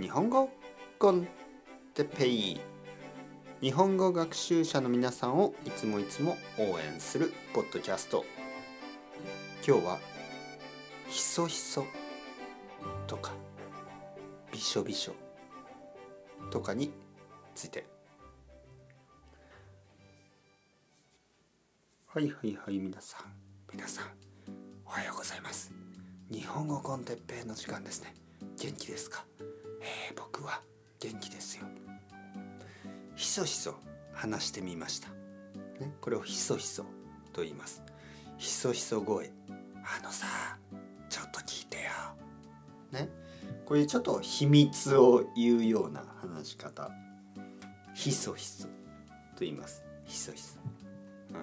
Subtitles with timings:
[0.00, 0.48] 日本語
[0.98, 1.28] コン
[1.94, 2.60] テペイ
[3.60, 8.24] 日本語学習者の皆さんをいつもいつも応援するポッドキャスト
[9.66, 9.98] 今日は
[11.08, 11.84] ひそひそ
[13.06, 13.32] とか
[14.52, 15.14] びしょびしょ
[16.50, 16.92] とかに
[17.54, 17.84] ついて
[22.06, 23.24] はいはいはい皆さん
[23.72, 24.04] 皆さん
[24.86, 25.72] おはようございます
[26.30, 28.14] 日本語コンテッペイの時間ですね。
[28.56, 29.24] 元気ですか？
[29.80, 30.62] えー、僕は
[30.98, 31.64] 元気ですよ。
[33.14, 33.74] ひそひそ
[34.12, 35.08] 話してみました、
[35.80, 36.84] ね、これをひそひそ
[37.32, 37.82] と言います。
[38.38, 39.32] ひそひそ声。
[39.76, 40.26] あのさ
[41.08, 41.82] ちょっと聞いてよ。
[42.92, 43.08] ね
[43.66, 46.90] こういうちょっと秘密を言うような話し方。
[47.94, 48.70] ひそひそと
[49.40, 49.84] 言います。
[50.04, 50.58] ひそひそ、
[51.30, 51.36] うん、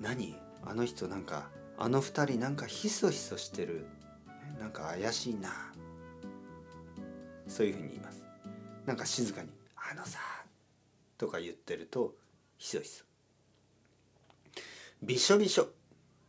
[0.00, 0.36] 何？
[0.64, 1.48] あの人なんか
[1.78, 3.86] あの二人なんかひそひそしてる。
[4.58, 5.50] なんか怪しいな。
[7.56, 8.22] そういうふうに言います。
[8.84, 10.18] なんか静かに「あのさ」
[11.16, 12.14] とか言ってると
[12.58, 13.04] ひそひそ。
[15.02, 15.70] びしょびしょ。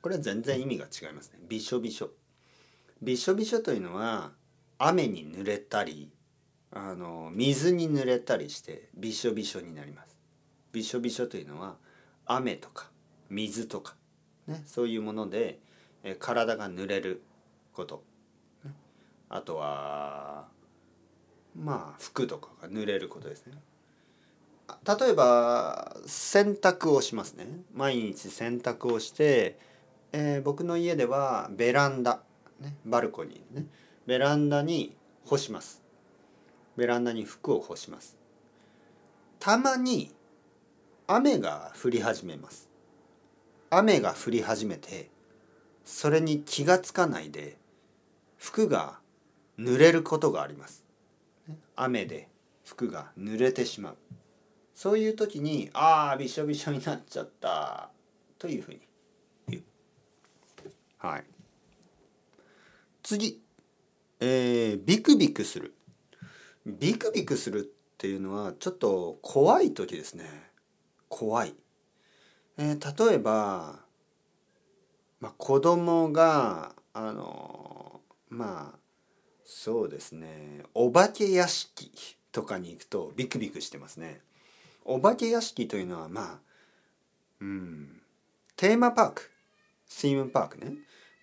[0.02, 1.40] これは全然意味が違いますね。
[1.50, 2.12] びしょびしょ。
[3.02, 4.32] びしょびしょというのは
[4.78, 6.10] 雨に濡れたり
[6.72, 10.18] あの水に濡れたりしてびしょびしょになります。
[10.72, 11.76] びしょびしょというのは
[12.26, 12.90] 雨とか
[13.30, 13.98] 水とか、
[14.48, 15.60] ね、そういうもので
[16.04, 17.22] え体が濡れる
[17.74, 18.02] こと、
[19.28, 20.56] あとは
[21.58, 23.54] まあ服とかが濡れることですね。
[24.86, 27.46] 例えば洗濯をしますね。
[27.74, 29.58] 毎日洗濯をして、
[30.12, 32.22] えー、僕の家ではベランダ、
[32.60, 33.66] ね、バルコニーね
[34.06, 35.82] ベランダに干します。
[36.76, 38.18] ベランダに服を干します。
[39.40, 40.12] たまに
[41.08, 42.68] 雨が降り始めます。
[43.70, 45.10] 雨が降り始めて
[45.84, 47.58] それに気がつかないで
[48.38, 49.00] 服が
[49.60, 50.84] 濡れることがあります
[51.78, 52.28] 雨で
[52.66, 53.98] 服が濡れてしまう。
[54.76, 57.90] そういう時に「ああびしょびしょになっちゃった」
[58.38, 58.82] というふうに
[59.48, 59.64] 言う。
[60.98, 61.24] はい。
[63.02, 63.42] 次。
[64.20, 65.74] えー、ビクビクする。
[66.66, 67.64] ビクビクするっ
[67.98, 70.48] ていうのはちょっと怖い時ですね。
[71.10, 71.56] 怖い、
[72.58, 73.80] えー、例えば、
[75.20, 78.80] まあ、子供があのまあ
[79.50, 80.64] そうですね。
[80.74, 81.90] お化け屋敷
[82.34, 84.20] とかに行くとビクビクしてますね。
[84.84, 86.40] お化け屋敷というのはまあ
[87.40, 88.02] うん
[88.58, 89.32] テーマパーク。
[89.88, 90.74] スイムパークね。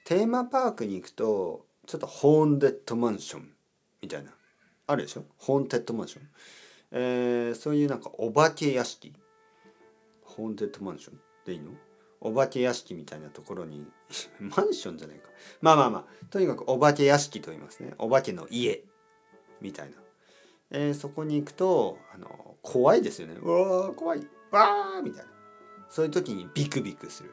[0.06, 3.50] テーマパークに行くとちょっとホーンデッドマンション
[4.00, 4.30] みたいな。
[4.86, 5.24] あるでしょ？
[5.36, 6.28] ホーンテッドマンション、
[6.92, 9.12] えー、そういうなんかお化け屋敷。
[10.22, 11.72] ホーンテッドマンションでいいの？
[12.22, 13.86] お化け屋敷みたいなところに
[14.40, 15.28] マンションじゃないか。
[15.60, 16.13] まあまあまあ。
[16.34, 17.94] とにかくお化け屋敷と言いますね。
[17.96, 18.82] お化けの家
[19.60, 19.94] みたいな、
[20.72, 23.36] えー、そこに行くとあの怖いですよね。
[23.40, 24.26] うわー怖い。
[24.50, 25.30] わーみたいな。
[25.88, 27.30] そういう時にビクビクする、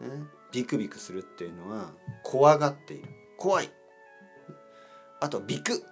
[0.00, 1.90] ね、ビクビクするっていうのは
[2.24, 3.08] 怖がっている。
[3.36, 3.70] 怖い。
[5.20, 5.84] あとビク。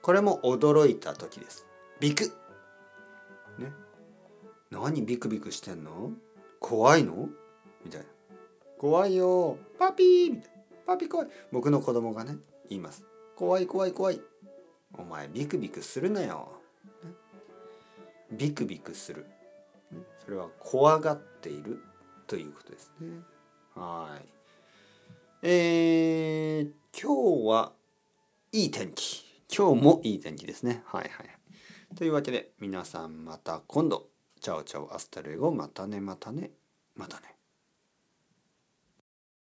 [0.00, 1.66] これも驚いた時です。
[2.00, 2.24] ビク。
[3.58, 3.70] ね。
[4.70, 6.12] 何ビクビクしてんの？
[6.58, 7.28] 怖いの？
[7.84, 8.06] みたいな。
[8.78, 9.58] 怖いよ。
[9.78, 10.53] パピーみたいな。
[10.86, 12.36] パピ怖い僕の子供がね
[12.68, 13.04] 言います。
[13.36, 14.20] 怖い怖い怖い。
[14.96, 16.60] お前ビクビクするなよ。
[18.30, 19.26] ビクビクする。
[20.24, 21.82] それは怖がっている
[22.26, 22.92] ということです。
[23.00, 23.20] ね。
[23.74, 24.26] はい。
[25.42, 26.70] えー、
[27.00, 27.72] 今日は
[28.52, 29.24] いい天気。
[29.54, 30.82] 今日もいい天気ですね。
[30.86, 31.94] はいはい。
[31.96, 34.08] というわけで皆さんまた今度。
[34.40, 35.50] chao chao hasta luego。
[35.50, 36.50] またねまたね。
[36.96, 37.34] またね